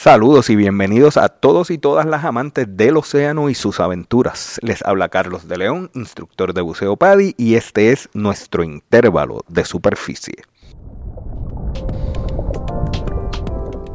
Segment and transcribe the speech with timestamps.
[0.00, 4.60] Saludos y bienvenidos a todos y todas las amantes del océano y sus aventuras.
[4.62, 9.64] Les habla Carlos de León, instructor de buceo PADI, y este es nuestro intervalo de
[9.64, 10.36] superficie.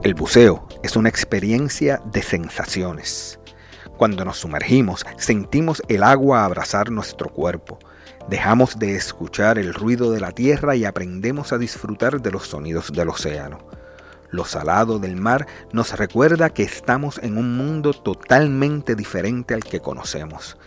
[0.03, 3.39] El buceo es una experiencia de sensaciones.
[3.97, 7.79] Cuando nos sumergimos, sentimos el agua abrazar nuestro cuerpo.
[8.27, 12.91] Dejamos de escuchar el ruido de la tierra y aprendemos a disfrutar de los sonidos
[12.91, 13.59] del océano.
[14.33, 19.79] Lo salado del mar nos recuerda que estamos en un mundo totalmente diferente al que
[19.79, 20.57] conocemos.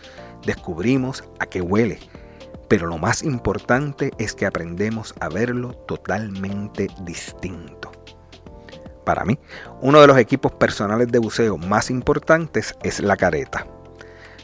[0.45, 1.99] Descubrimos a qué huele,
[2.69, 7.91] pero lo más importante es que aprendemos a verlo totalmente distinto.
[9.03, 9.37] Para mí,
[9.81, 13.67] uno de los equipos personales de buceo más importantes es la careta.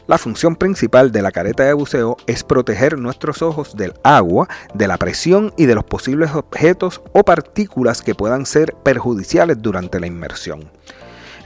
[0.06, 4.86] La función principal de la careta de buceo es proteger nuestros ojos del agua, de
[4.86, 10.06] la presión y de los posibles objetos o partículas que puedan ser perjudiciales durante la
[10.06, 10.70] inmersión.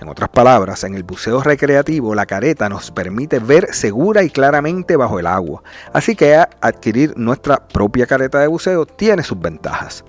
[0.01, 4.97] En otras palabras, en el buceo recreativo la careta nos permite ver segura y claramente
[4.97, 10.05] bajo el agua, así que adquirir nuestra propia careta de buceo tiene sus ventajas.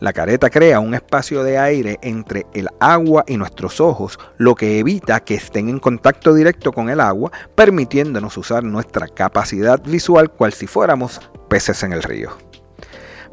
[0.00, 4.78] La careta crea un espacio de aire entre el agua y nuestros ojos, lo que
[4.78, 10.52] evita que estén en contacto directo con el agua, permitiéndonos usar nuestra capacidad visual cual
[10.52, 12.30] si fuéramos peces en el río.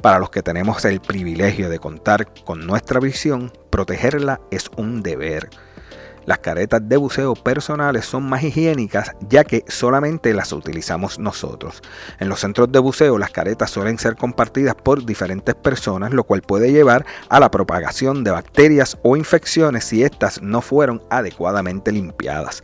[0.01, 5.49] Para los que tenemos el privilegio de contar con nuestra visión, protegerla es un deber.
[6.25, 11.81] Las caretas de buceo personales son más higiénicas ya que solamente las utilizamos nosotros.
[12.19, 16.41] En los centros de buceo las caretas suelen ser compartidas por diferentes personas, lo cual
[16.41, 22.63] puede llevar a la propagación de bacterias o infecciones si éstas no fueron adecuadamente limpiadas.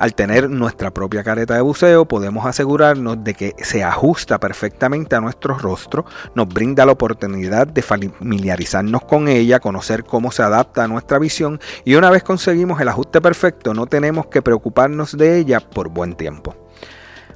[0.00, 5.20] Al tener nuestra propia careta de buceo podemos asegurarnos de que se ajusta perfectamente a
[5.20, 10.88] nuestro rostro, nos brinda la oportunidad de familiarizarnos con ella, conocer cómo se adapta a
[10.88, 15.60] nuestra visión y una vez conseguimos el ajuste perfecto no tenemos que preocuparnos de ella
[15.60, 16.59] por buen tiempo.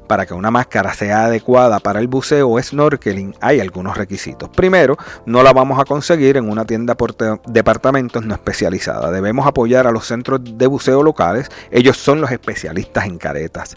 [0.07, 4.49] Para que una máscara sea adecuada para el buceo o snorkeling hay algunos requisitos.
[4.51, 7.15] Primero, no la vamos a conseguir en una tienda por
[7.47, 9.11] departamentos no especializada.
[9.11, 11.49] Debemos apoyar a los centros de buceo locales.
[11.71, 13.77] Ellos son los especialistas en caretas.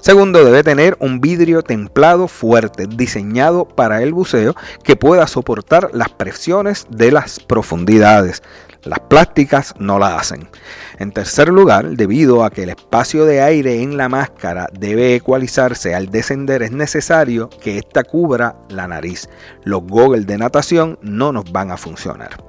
[0.00, 6.08] Segundo, debe tener un vidrio templado fuerte diseñado para el buceo que pueda soportar las
[6.08, 8.42] presiones de las profundidades.
[8.88, 10.48] Las plásticas no la hacen.
[10.98, 15.94] En tercer lugar, debido a que el espacio de aire en la máscara debe ecualizarse
[15.94, 19.28] al descender, es necesario que ésta cubra la nariz.
[19.62, 22.42] Los goggles de natación no nos van a funcionar.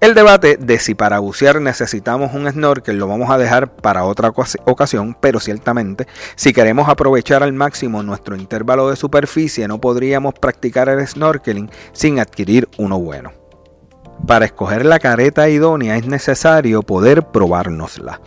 [0.00, 4.32] El debate de si para bucear necesitamos un snorkel lo vamos a dejar para otra
[4.64, 10.88] ocasión, pero ciertamente si queremos aprovechar al máximo nuestro intervalo de superficie no podríamos practicar
[10.88, 13.43] el snorkeling sin adquirir uno bueno.
[14.26, 18.20] Para escoger la careta idónea es necesario poder probárnosla.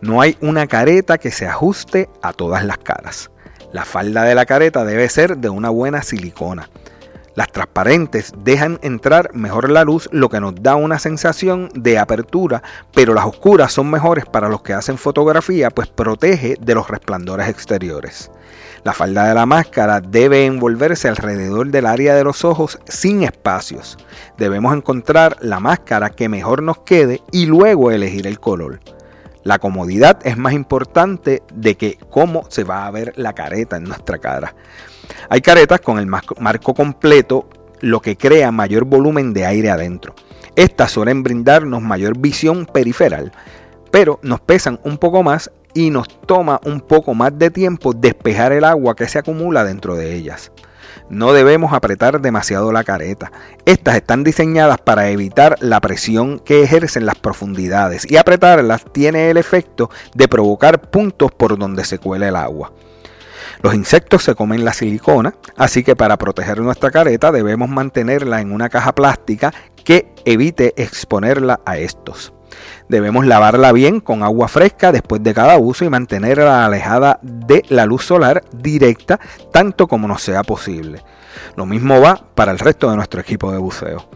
[0.00, 3.30] No hay una careta que se ajuste a todas las caras.
[3.72, 6.70] La falda de la careta debe ser de una buena silicona.
[7.34, 12.62] Las transparentes dejan entrar mejor la luz, lo que nos da una sensación de apertura,
[12.92, 17.48] pero las oscuras son mejores para los que hacen fotografía, pues protege de los resplandores
[17.48, 18.30] exteriores.
[18.82, 23.98] La falda de la máscara debe envolverse alrededor del área de los ojos sin espacios.
[24.38, 28.80] Debemos encontrar la máscara que mejor nos quede y luego elegir el color.
[29.42, 33.84] La comodidad es más importante de que cómo se va a ver la careta en
[33.84, 34.54] nuestra cara.
[35.28, 37.48] Hay caretas con el marco completo,
[37.80, 40.14] lo que crea mayor volumen de aire adentro.
[40.56, 43.32] Estas suelen brindarnos mayor visión periferal,
[43.90, 48.52] pero nos pesan un poco más y nos toma un poco más de tiempo despejar
[48.52, 50.52] el agua que se acumula dentro de ellas.
[51.08, 53.32] No debemos apretar demasiado la careta.
[53.64, 59.36] Estas están diseñadas para evitar la presión que ejercen las profundidades y apretarlas tiene el
[59.36, 62.72] efecto de provocar puntos por donde se cuela el agua.
[63.62, 68.52] Los insectos se comen la silicona, así que para proteger nuestra careta debemos mantenerla en
[68.52, 69.52] una caja plástica
[69.84, 72.32] que evite exponerla a estos.
[72.88, 77.86] Debemos lavarla bien con agua fresca después de cada uso y mantenerla alejada de la
[77.86, 79.20] luz solar directa
[79.52, 81.02] tanto como nos sea posible.
[81.56, 84.08] Lo mismo va para el resto de nuestro equipo de buceo.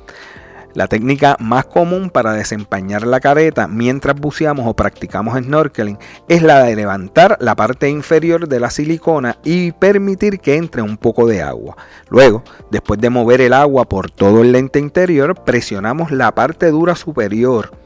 [0.74, 5.98] La técnica más común para desempañar la careta mientras buceamos o practicamos snorkeling
[6.28, 10.96] es la de levantar la parte inferior de la silicona y permitir que entre un
[10.96, 11.76] poco de agua.
[12.08, 12.42] Luego,
[12.72, 17.83] después de mover el agua por todo el lente interior, presionamos la parte dura superior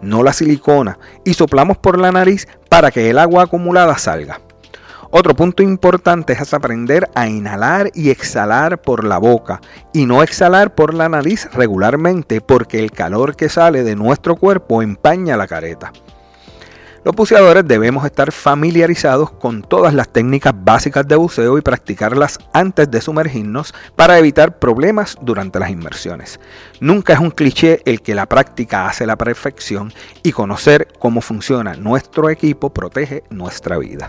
[0.00, 4.40] no la silicona, y soplamos por la nariz para que el agua acumulada salga.
[5.14, 9.60] Otro punto importante es aprender a inhalar y exhalar por la boca
[9.92, 14.80] y no exhalar por la nariz regularmente porque el calor que sale de nuestro cuerpo
[14.80, 15.92] empaña la careta.
[17.04, 22.88] Los buceadores debemos estar familiarizados con todas las técnicas básicas de buceo y practicarlas antes
[22.92, 26.38] de sumergirnos para evitar problemas durante las inmersiones.
[26.78, 31.74] Nunca es un cliché el que la práctica hace la perfección y conocer cómo funciona
[31.74, 34.08] nuestro equipo protege nuestra vida.